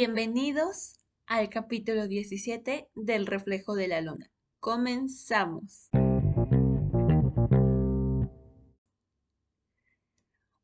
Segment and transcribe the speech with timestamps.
[0.00, 4.30] Bienvenidos al capítulo 17 del reflejo de la luna.
[4.60, 5.88] Comenzamos.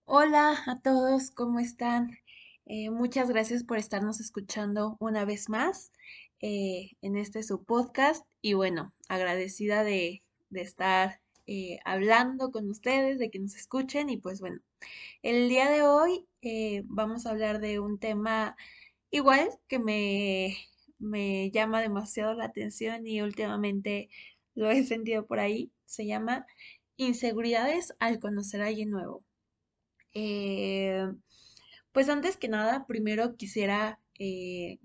[0.05, 2.16] Hola a todos, ¿cómo están?
[2.66, 5.91] Eh, muchas gracias por estarnos escuchando una vez más
[6.38, 13.30] eh, en este su podcast y bueno, agradecida de, estar eh, hablando con ustedes, de
[13.30, 14.60] que nos escuchen y pues bueno,
[15.23, 16.24] el día de hoy
[16.84, 18.55] vamos a hablar de un tema
[19.14, 20.56] igual que me,
[20.98, 24.09] me llama demasiado la atención y últimamente
[24.55, 26.46] lo he sentido por ahí, se llama
[26.96, 29.24] inseguridades al conocer a alguien nuevo.
[31.95, 34.80] Pues antes que nada, primero quisiera, eh,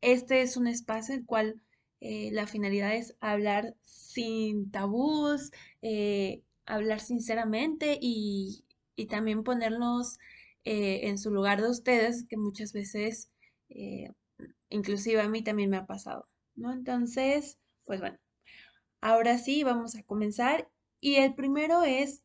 [0.00, 1.60] este es un espacio en el cual
[2.00, 5.50] eh, la finalidad es hablar sin tabús,
[5.82, 8.64] eh, hablar sinceramente y,
[9.10, 10.18] también ponernos
[10.64, 13.29] en su lugar de ustedes, que muchas veces,
[14.68, 16.72] inclusive a mí también me ha pasado, ¿no?
[16.72, 18.18] Entonces, pues bueno,
[19.00, 20.68] ahora sí, vamos a comenzar.
[21.00, 22.22] Y el primero es,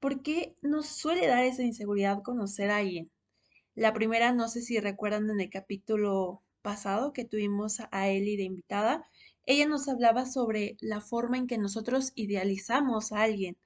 [0.00, 3.10] ¿por qué nos suele dar esa inseguridad conocer a alguien?
[3.74, 8.42] La primera, no sé si recuerdan en el capítulo pasado que tuvimos a Eli de
[8.42, 9.04] invitada,
[9.46, 13.56] ella nos hablaba sobre la forma en que nosotros idealizamos a alguien.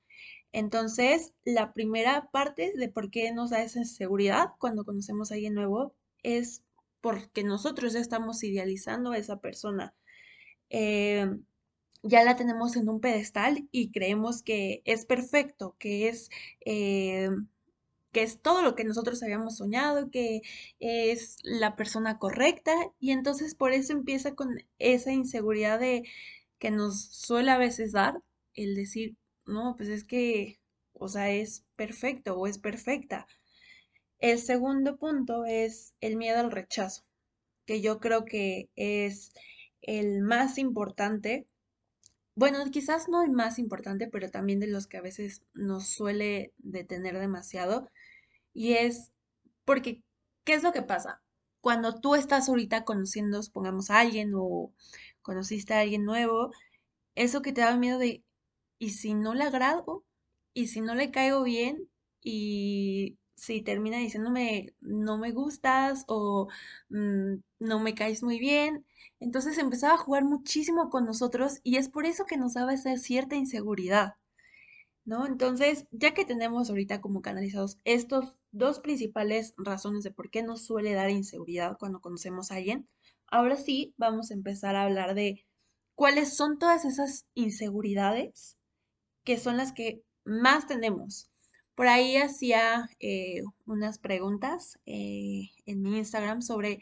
[0.52, 5.54] Entonces, la primera parte de por qué nos da esa inseguridad cuando conocemos a alguien
[5.54, 6.62] nuevo es
[7.02, 9.94] porque nosotros ya estamos idealizando a esa persona.
[10.70, 11.28] Eh,
[12.02, 16.30] ya la tenemos en un pedestal y creemos que es perfecto, que es
[16.66, 17.30] eh,
[18.12, 20.42] que es todo lo que nosotros habíamos soñado, que
[20.80, 26.04] es la persona correcta y entonces por eso empieza con esa inseguridad de
[26.58, 28.22] que nos suele a veces dar
[28.54, 29.16] el decir,
[29.46, 30.60] no, pues es que,
[30.92, 33.26] o sea, es perfecto o es perfecta.
[34.22, 37.02] El segundo punto es el miedo al rechazo,
[37.66, 39.32] que yo creo que es
[39.80, 41.48] el más importante.
[42.36, 46.54] Bueno, quizás no el más importante, pero también de los que a veces nos suele
[46.58, 47.90] detener demasiado,
[48.54, 49.10] y es
[49.64, 50.04] porque,
[50.44, 51.20] ¿qué es lo que pasa?
[51.60, 54.72] Cuando tú estás ahorita conociendo, supongamos a alguien o
[55.22, 56.52] conociste a alguien nuevo,
[57.16, 58.22] eso que te da miedo de,
[58.78, 60.04] ¿y si no le agrado?
[60.54, 61.88] ¿Y si no le caigo bien?
[62.22, 66.48] ¿Y si termina diciéndome no me gustas o
[66.90, 68.84] mm, no me caes muy bien?
[69.20, 72.96] Entonces empezaba a jugar muchísimo con nosotros y es por eso que nos daba esa
[72.96, 74.14] cierta inseguridad.
[75.04, 75.26] ¿no?
[75.26, 80.64] Entonces, ya que tenemos ahorita como canalizados estos dos principales razones de por qué nos
[80.64, 82.88] suele dar inseguridad cuando conocemos a alguien,
[83.28, 85.44] ahora sí vamos a empezar a hablar de
[85.94, 88.56] cuáles son todas esas inseguridades
[89.24, 91.31] que son las que más tenemos.
[91.74, 96.80] Por ahí hacía eh, unas preguntas eh, en mi Instagram sobre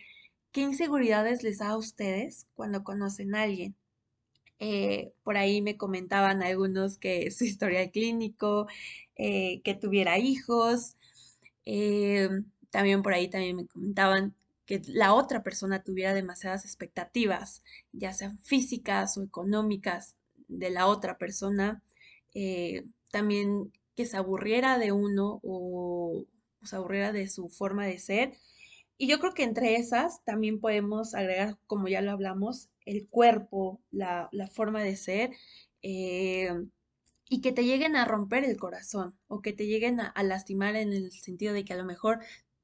[0.53, 3.77] qué inseguridades les da a ustedes cuando conocen a alguien.
[4.59, 8.67] Eh, por ahí me comentaban algunos que su historial clínico,
[9.17, 10.97] que tuviera hijos.
[12.71, 14.35] También por ahí también me comentaban
[14.67, 17.63] que la otra persona tuviera demasiadas expectativas,
[17.93, 20.17] ya sean físicas o económicas
[20.49, 21.83] de la otra persona.
[23.11, 26.25] también que se aburriera de uno o
[26.63, 28.33] se aburriera de su forma de ser.
[28.97, 33.83] Y yo creo que entre esas también podemos agregar, como ya lo hablamos, el cuerpo,
[33.91, 35.33] la, forma de ser,
[35.83, 36.49] eh,
[37.29, 40.95] y que te lleguen a romper el corazón o que te lleguen a, lastimar en
[40.95, 42.21] el sentido de que a lo mejor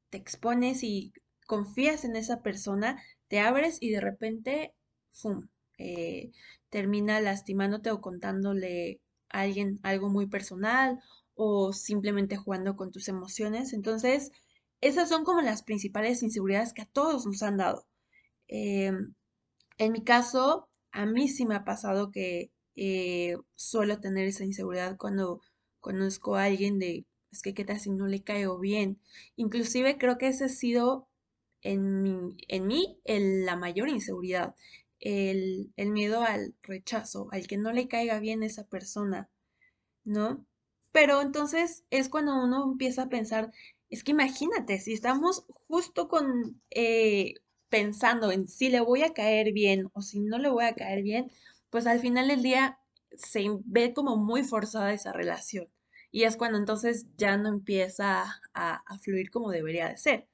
[0.09, 1.13] te expones y
[1.47, 4.75] confías en esa persona, te abres y de repente,
[5.13, 5.49] ¡fum!
[5.77, 6.33] Eh,
[6.71, 10.99] termina lastimándote o contándole a alguien algo muy personal
[11.37, 13.73] o simplemente jugando con tus emociones.
[13.73, 14.33] Entonces,
[14.81, 17.87] esas son como las principales inseguridades que a todos nos han dado.
[18.49, 19.15] Em,
[19.79, 24.97] en mi caso, a mí sí me ha pasado que eh, suelo tener esa inseguridad
[24.99, 25.41] cuando
[25.81, 29.01] conozco a alguien de, es que qué tal si no le caigo bien.
[29.37, 31.09] Inclusive creo que ese ha sido
[31.63, 34.55] en, en mí la mayor inseguridad,
[35.01, 39.31] el, el miedo al rechazo, al que no le caiga bien esa persona,
[40.05, 40.47] ¿no?
[40.97, 43.53] Pero entonces es cuando uno empieza a pensar,
[43.91, 47.35] es que imagínate, si estamos justo con eh,
[47.69, 51.03] pensando en si le voy a caer bien o si no le voy a caer
[51.03, 51.31] bien,
[51.69, 52.79] pues al final del día
[53.15, 55.69] se ve como muy forzada esa relación.
[56.11, 60.29] Y es cuando entonces ya no empieza a, fluir como debería de ser.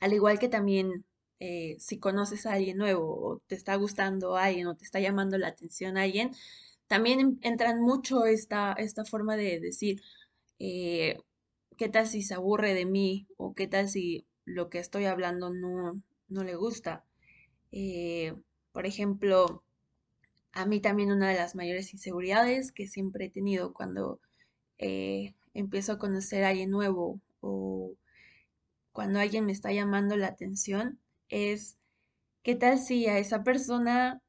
[0.00, 1.06] Al igual que también
[1.40, 5.00] eh, si conoces a alguien nuevo o te está gustando a alguien o te está
[5.00, 6.32] llamando la atención a alguien,
[6.92, 10.02] también entran mucho esta, esta forma de decir,
[10.58, 11.16] eh,
[11.78, 13.26] ¿qué tal si se aburre de mí?
[13.38, 17.02] ¿O qué tal si lo que estoy hablando no, no le gusta.
[17.70, 18.34] Eh,
[18.72, 19.64] por ejemplo,
[20.52, 24.20] a mí también una de las mayores inseguridades que siempre he tenido cuando
[24.76, 27.94] eh, empiezo a conocer a alguien nuevo o
[28.92, 30.98] cuando alguien me está llamando la atención
[31.30, 31.78] es,
[32.42, 34.20] ¿qué tal si a esa persona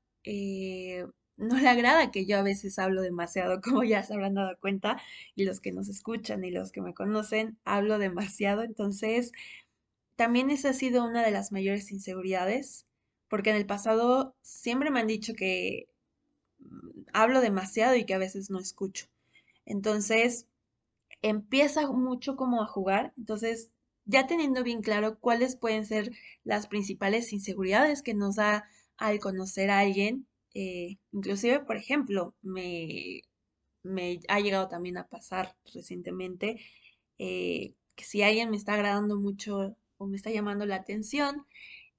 [1.38, 5.02] no le agrada que yo a veces hablo demasiado, como ya se habrán dado cuenta,
[5.36, 9.32] y los que nos escuchan y los que me conocen, hablo demasiado, entonces
[10.16, 12.86] también esa ha sido una de las mayores inseguridades,
[13.28, 15.90] porque en el pasado siempre me han dicho que
[16.60, 19.08] mm, hablo demasiado y que a veces no escucho.
[19.66, 20.48] Entonces,
[21.22, 23.72] empieza mucho como a jugar, entonces
[24.06, 26.12] ya teniendo bien claro cuáles pueden ser
[26.44, 33.22] las principales inseguridades que nos da al conocer a alguien, eh, inclusive, por ejemplo, me,
[33.84, 36.60] me, ha llegado también a pasar recientemente
[37.20, 41.46] eh, que si alguien me está agradando mucho o me está llamando la atención,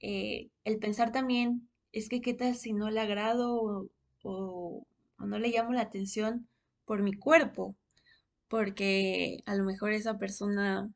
[0.00, 3.90] eh, el pensar también es que qué tal si no le agrado
[4.22, 4.86] o,
[5.18, 6.48] o no le llamo la atención
[6.84, 7.76] por mi cuerpo,
[8.48, 10.90] porque a lo mejor esa persona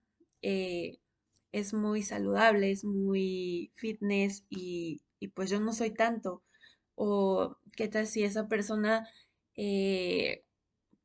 [1.52, 5.02] es muy saludable, es muy fitness y,
[5.34, 6.42] pues yo no soy tanto.
[7.00, 9.08] O qué tal si esa persona
[9.56, 10.44] eh,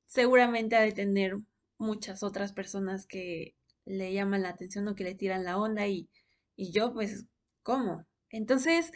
[0.08, 1.38] seguramente ha de tener
[1.78, 3.56] muchas otras personas que
[3.86, 6.10] le llaman la atención o que le tiran la onda y,
[6.56, 7.26] y yo pues,
[7.64, 8.06] ¿cómo?
[8.32, 8.92] Entonces,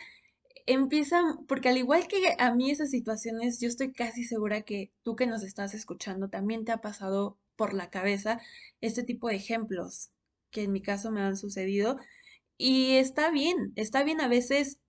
[0.66, 5.16] empiezan, porque al igual que a mí esas situaciones, yo estoy casi segura que tú
[5.16, 8.40] que nos estás escuchando también te ha pasado por la cabeza
[8.82, 10.12] este tipo de ejemplos
[10.52, 11.98] que en mi caso me han sucedido.
[12.58, 14.80] Y está bien, está bien a veces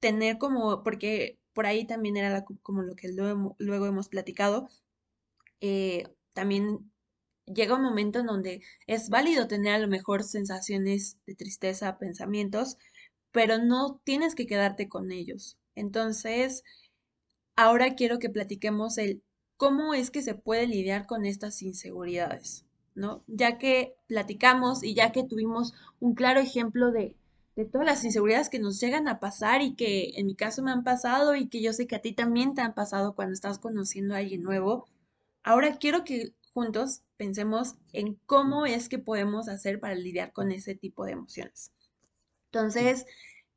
[0.00, 3.56] tener como, porque por ahí también era como lo que luego,
[3.86, 4.68] hemos platicado,
[5.60, 6.90] eh, también
[7.46, 12.76] llega un momento en donde es válido tener a lo mejor sensaciones de tristeza, pensamientos,
[13.32, 15.58] pero no tienes que quedarte con ellos.
[15.74, 16.62] Entonces,
[17.56, 19.22] ahora quiero que platiquemos el
[19.56, 22.66] cómo es que se puede lidiar con estas inseguridades.
[22.96, 23.22] ¿no?
[23.28, 27.14] Ya que platicamos y ya que tuvimos un claro ejemplo de,
[27.64, 30.84] todas las inseguridades que nos llegan a pasar y que en mi caso me han
[30.84, 34.14] pasado y que yo sé que a ti también te han pasado cuando estás conociendo
[34.14, 34.86] a alguien nuevo,
[35.42, 40.74] ahora quiero que juntos pensemos en cómo es que podemos hacer para lidiar con ese
[40.74, 41.72] tipo de emociones.
[42.52, 43.06] Entonces,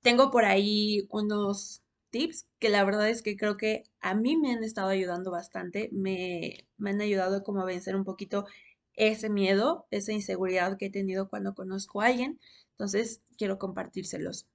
[0.02, 4.52] tengo por ahí unos tips que la verdad es que creo que a mí me
[4.54, 8.46] han estado ayudando bastante, me, me han ayudado como a vencer un poquito
[8.94, 12.40] ese miedo, esa inseguridad que he tenido cuando conozco a alguien.
[12.80, 14.48] Entonces, quiero compartírselos.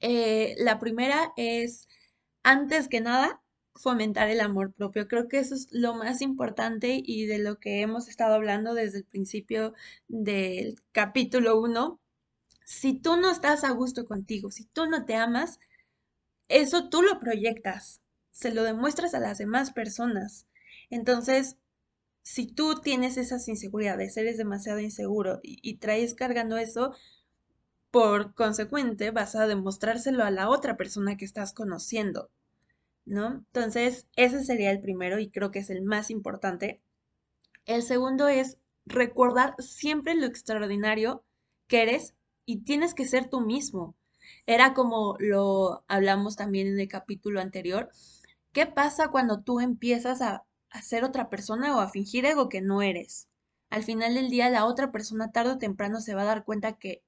[0.00, 1.86] Eh, la primera es,
[2.42, 3.40] antes que nada,
[3.76, 5.06] fomentar el amor propio.
[5.06, 8.98] Creo que eso es lo más importante y de lo que hemos estado hablando desde
[8.98, 9.72] el principio
[10.08, 12.00] del capítulo 1.
[12.64, 15.60] Si tú no estás a gusto contigo, si tú no te amas,
[16.48, 18.00] eso tú lo proyectas,
[18.32, 20.48] se lo demuestras a las demás personas.
[20.90, 21.56] Entonces,
[22.28, 26.94] si tú tienes esas inseguridades, eres demasiado inseguro y, traes cargando eso,
[27.98, 32.30] por consecuente vas a demostrárselo a la otra persona que estás conociendo,
[33.04, 33.26] ¿no?
[33.26, 36.80] Entonces, ese sería el primero y creo que es el más importante.
[37.66, 38.56] El segundo es
[38.86, 41.24] recordar siempre lo extraordinario
[41.66, 42.14] que eres
[42.46, 43.96] y tienes que ser tú mismo.
[44.46, 47.90] Era como lo hablamos también en el capítulo anterior.
[48.52, 52.60] ¿Qué pasa cuando tú empiezas a a ser otra persona o a fingir algo que
[52.60, 53.28] no eres.
[53.70, 56.74] Al final del día, la otra persona tarde o temprano se va a dar cuenta
[56.74, 57.02] que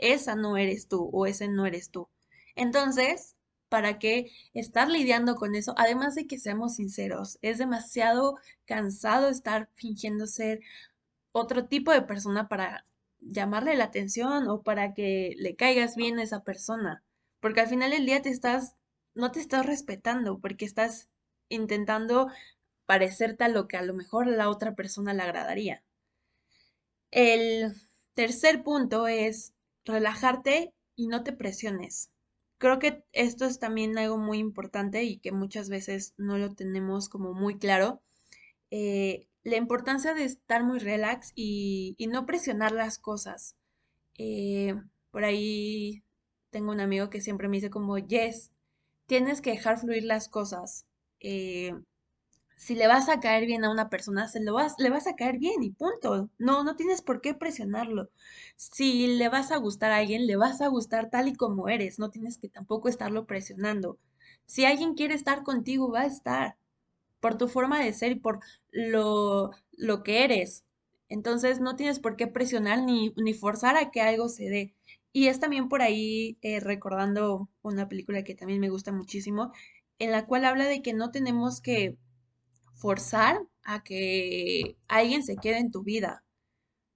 [0.00, 2.08] esa no eres tú o ese no eres tú.
[2.56, 3.36] Entonces,
[3.68, 5.74] ¿para qué estar lidiando con eso?
[5.76, 10.60] Además de que seamos sinceros, es demasiado cansado estar fingiendo ser
[11.32, 12.86] otro tipo de persona para
[13.20, 17.02] llamarle la atención o para que le caigas bien a esa persona.
[17.40, 18.74] Porque al final del día te estás,
[19.14, 21.08] no te estás respetando porque estás
[21.48, 22.28] intentando
[22.86, 25.82] parecer tal lo que a lo mejor a la otra persona le agradaría.
[27.10, 27.74] El
[28.14, 29.52] tercer punto es
[29.84, 32.10] relajarte y no te presiones.
[32.58, 37.08] Creo que esto es también algo muy importante y que muchas veces no lo tenemos
[37.08, 38.02] como muy claro.
[38.70, 43.56] Eh, la importancia de estar muy relax y, no presionar las cosas.
[44.18, 44.74] Eh,
[45.10, 46.02] por ahí
[46.50, 48.52] tengo un amigo que siempre me dice como, yes,
[49.06, 50.86] tienes que dejar fluir las cosas.
[51.20, 51.72] Eh,
[52.60, 55.16] si le vas a caer bien a una persona, se lo vas, le vas a
[55.16, 56.28] caer bien y punto.
[56.38, 58.10] No, no tienes por qué presionarlo.
[58.56, 61.98] Si le vas a gustar a alguien, le vas a gustar tal y como eres.
[61.98, 63.98] No tienes que tampoco estarlo presionando.
[64.44, 66.56] Si alguien quiere estar contigo, va a estar
[67.20, 68.40] por tu forma de ser y por
[68.72, 70.64] lo, lo que eres.
[71.08, 74.74] Entonces no tienes por qué presionar ni, ni forzar a que algo se dé.
[75.14, 79.50] Y es también por ahí eh, recordando una película que también me gusta muchísimo,
[79.98, 81.96] en la cual habla de que no tenemos que
[82.80, 86.24] forzar a que alguien se quede en tu vida.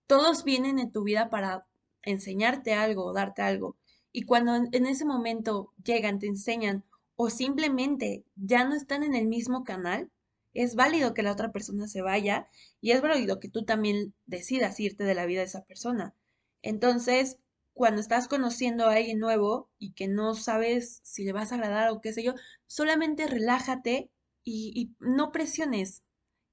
[0.06, 1.66] Todos vienen en tu vida para
[2.02, 3.76] enseñarte algo, darte algo.
[4.10, 6.84] Y cuando en ese momento llegan, te enseñan
[7.16, 10.10] o simplemente ya no están en el mismo canal,
[10.54, 12.48] es válido que la otra persona se vaya
[12.80, 16.14] y es válido que tú también decidas irte de la vida de esa persona.
[16.62, 17.38] Entonces,
[17.72, 21.90] cuando estás conociendo a alguien nuevo y que no sabes si le vas a agradar
[21.90, 22.34] o qué sé yo,
[22.66, 24.10] solamente relájate
[24.44, 26.02] y, no presiones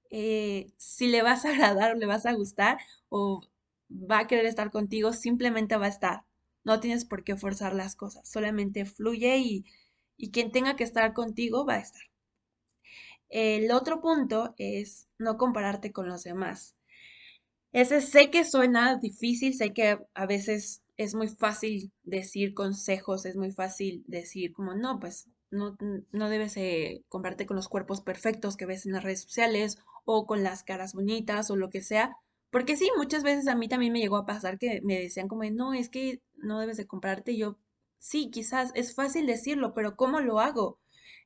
[0.09, 2.79] eh, si le vas a agradar o le vas a gustar
[3.09, 3.41] o
[3.89, 6.25] va a querer estar contigo, simplemente va a estar.
[6.63, 9.65] No tienes por qué forzar las cosas, solamente fluye y,
[10.17, 12.03] y quien tenga que estar contigo va a estar.
[13.29, 16.75] El otro punto es no compararte con los demás.
[17.71, 23.37] Ese sé que suena difícil, sé que a veces es muy fácil decir consejos, es
[23.37, 25.77] muy fácil decir como, no, pues no,
[26.11, 30.25] no debes eh, compararte con los cuerpos perfectos que ves en las redes sociales o
[30.25, 32.17] con las caras bonitas o lo que sea.
[32.49, 35.43] Porque sí, muchas veces a mí también me llegó a pasar que me decían como,
[35.45, 37.37] no, es que no debes de compararte.
[37.37, 37.57] yo,
[37.99, 40.79] sí, quizás es fácil decirlo, pero ¿cómo lo hago?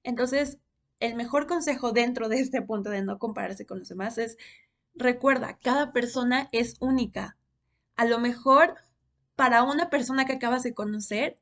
[0.03, 0.59] Entonces,
[0.99, 4.37] el mejor consejo dentro de este punto de no compararse con los demás es,
[4.93, 7.37] recuerda, cada persona es única.
[7.95, 8.75] A lo mejor
[9.35, 11.37] para una persona que acabas de conocer,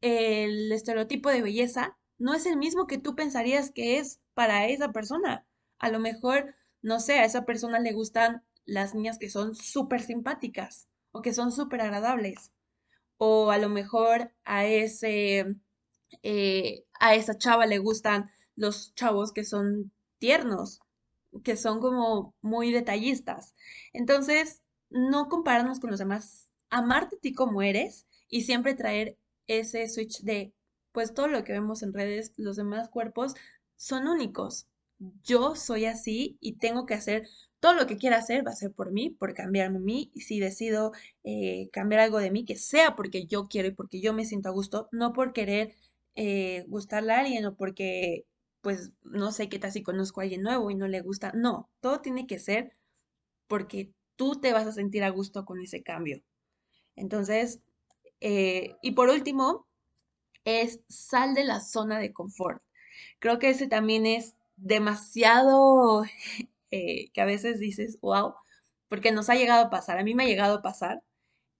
[0.00, 4.92] el estereotipo de belleza no es el mismo que tú pensarías que es para esa
[4.92, 5.46] persona.
[5.78, 10.02] A lo mejor, no sé, a esa persona le gustan las niñas que son súper
[10.02, 12.52] simpáticas o que son súper agradables.
[13.18, 15.56] O a lo mejor a ese,
[16.22, 20.80] eh, a esa chava le gustan los chavos que son tiernos,
[21.44, 23.54] que son como muy detallistas.
[23.92, 29.88] Entonces, no compararnos con los demás, amarte a ti como eres y siempre traer ese
[29.88, 30.52] switch de,
[30.96, 33.34] pues todo lo que vemos en redes, los demás cuerpos
[33.76, 34.66] son únicos.
[35.22, 37.28] Yo soy así y tengo que hacer
[37.60, 40.10] todo lo que quiera hacer va a ser por mí, por cambiarme a mí.
[40.14, 44.00] Y si decido eh, cambiar algo de mí, que sea porque yo quiero y porque
[44.00, 45.74] yo me siento a gusto, no por querer
[46.14, 48.24] eh, gustarle a alguien o porque
[48.62, 51.30] pues no sé qué tal si conozco a alguien nuevo y no le gusta.
[51.34, 52.74] No, todo tiene que ser
[53.48, 56.22] porque tú te vas a sentir a gusto con ese cambio.
[56.96, 57.60] Entonces,
[58.20, 59.65] eh, y por último,
[60.46, 62.62] es sal de la zona de confort.
[63.20, 66.04] Creo que ese también es demasiado
[66.70, 68.34] eh, que a veces dices, wow,
[68.88, 71.02] porque nos ha llegado a pasar, a mí me ha llegado a pasar,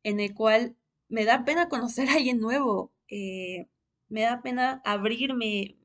[0.04, 0.76] en el cual
[1.08, 3.68] me da pena conocer a alguien nuevo, eh,
[4.08, 5.76] me da pena abrirme,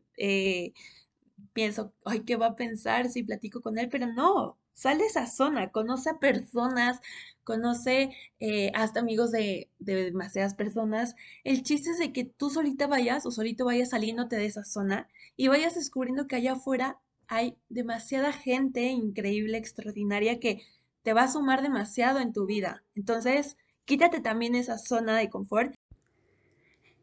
[1.54, 3.90] pienso, ay, ¿qué va a pensar si platico con él?
[3.90, 7.00] Pero no, sale esa zona, conoce a personas,
[7.44, 11.16] conoce eh, hasta amigos de, demasiadas personas.
[11.44, 15.08] El chiste es de que tú solita vayas o solito vayas saliéndote de esa zona
[15.36, 20.62] y vayas descubriendo que allá afuera hay demasiada gente increíble, extraordinaria, que
[21.04, 22.84] te va a sumar demasiado en tu vida.
[22.96, 25.74] Entonces, quítate también esa zona de confort.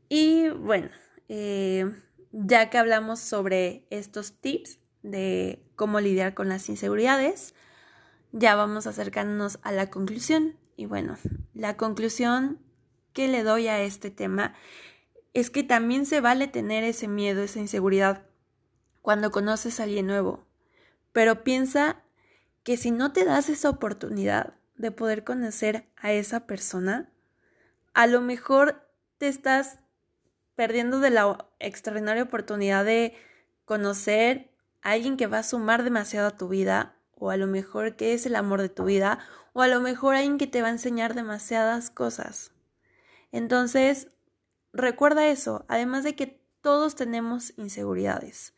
[0.08, 0.90] Y bueno,
[1.28, 1.84] eh,
[2.32, 7.54] ya que hablamos sobre estos tips de cómo lidiar con las inseguridades,
[8.32, 10.56] ya vamos acercándonos a la conclusión.
[10.76, 11.16] Y bueno,
[11.54, 12.58] la conclusión
[13.12, 14.54] que le doy a este tema
[15.34, 18.26] es que también se vale tener ese miedo, esa inseguridad
[19.02, 20.46] cuando conoces a alguien nuevo.
[21.12, 22.02] Pero piensa
[22.62, 27.10] que si no te das esa oportunidad de poder conocer a esa persona,
[27.94, 28.86] a lo mejor
[29.18, 29.80] te estás
[30.54, 33.16] perdiendo de la extraordinaria oportunidad de
[33.64, 34.50] conocer
[34.82, 38.14] a alguien que va a sumar demasiado a tu vida, o a lo mejor que
[38.14, 39.18] es el amor de tu vida,
[39.52, 42.52] o a lo mejor alguien que te va a enseñar demasiadas cosas.
[43.32, 44.08] Entonces,
[44.72, 48.54] recuerda eso, además de que todos tenemos inseguridades.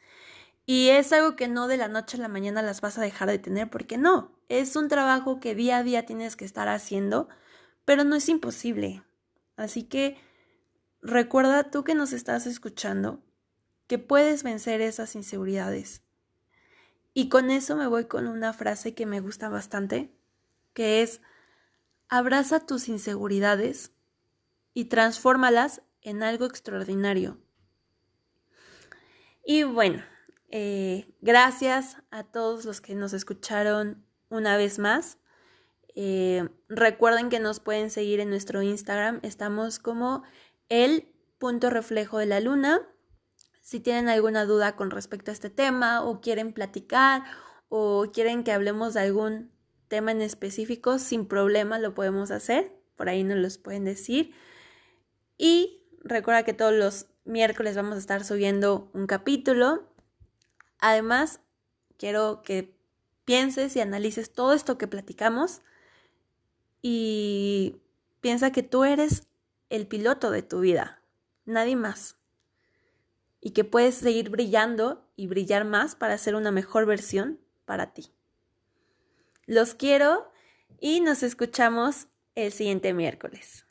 [0.66, 3.28] Y es algo que no de la noche a la mañana las vas a dejar
[3.28, 7.28] de tener, porque no, es un trabajo que día a día tienes que estar haciendo,
[7.84, 9.02] pero no es imposible.
[9.56, 10.16] Así que
[11.02, 13.22] Recuerda tú que nos estás escuchando
[13.86, 16.02] que puedes vencer esas inseguridades.
[17.12, 20.14] Y con eso me voy con una frase que me gusta bastante,
[20.72, 21.20] que es,
[22.08, 23.92] abraza tus inseguridades
[24.74, 27.38] y transfórmalas en algo extraordinario.
[29.44, 30.02] Y bueno,
[30.48, 35.18] eh, gracias a todos los que nos escucharon una vez más.
[35.94, 39.20] Eh, recuerden que nos pueden seguir en nuestro Instagram.
[39.22, 40.22] Estamos como
[40.68, 42.80] el punto reflejo de la luna.
[43.60, 47.24] Si tienen alguna duda con respecto a este tema o quieren platicar
[47.68, 49.50] o quieren que hablemos de algún
[49.88, 52.72] tema en específico, sin problema lo podemos hacer.
[52.96, 54.34] Por ahí nos los pueden decir.
[55.36, 59.88] Y recuerda que todos los miércoles vamos a estar subiendo un capítulo.
[60.78, 61.40] Además,
[61.96, 62.76] quiero que
[63.24, 65.62] pienses y analices todo esto que platicamos
[66.82, 67.80] y
[68.20, 69.28] piensa que tú eres
[69.68, 71.02] el piloto de tu vida,
[71.44, 72.19] nadie más.
[73.40, 78.12] Y que puedes seguir brillando y brillar más para ser una mejor versión para ti.
[79.46, 80.30] Los quiero
[80.78, 83.66] y nos escuchamos el siguiente miércoles.